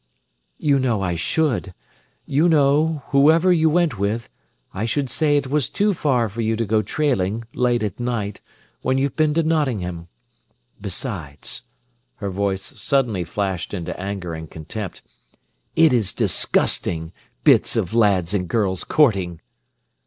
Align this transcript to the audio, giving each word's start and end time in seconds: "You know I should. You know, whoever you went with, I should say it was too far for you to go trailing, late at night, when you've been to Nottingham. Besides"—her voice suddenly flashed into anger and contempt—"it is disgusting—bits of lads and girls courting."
"You 0.57 0.79
know 0.79 1.03
I 1.03 1.13
should. 1.13 1.75
You 2.25 2.49
know, 2.49 3.03
whoever 3.09 3.53
you 3.53 3.69
went 3.69 3.99
with, 3.99 4.31
I 4.73 4.85
should 4.87 5.11
say 5.11 5.37
it 5.37 5.45
was 5.45 5.69
too 5.69 5.93
far 5.93 6.27
for 6.27 6.41
you 6.41 6.55
to 6.55 6.65
go 6.65 6.81
trailing, 6.81 7.43
late 7.53 7.83
at 7.83 7.99
night, 7.99 8.41
when 8.81 8.97
you've 8.97 9.15
been 9.15 9.35
to 9.35 9.43
Nottingham. 9.43 10.07
Besides"—her 10.81 12.31
voice 12.31 12.63
suddenly 12.81 13.23
flashed 13.23 13.75
into 13.75 13.95
anger 13.99 14.33
and 14.33 14.49
contempt—"it 14.49 15.93
is 15.93 16.13
disgusting—bits 16.13 17.75
of 17.75 17.93
lads 17.93 18.33
and 18.33 18.47
girls 18.47 18.83
courting." 18.83 19.39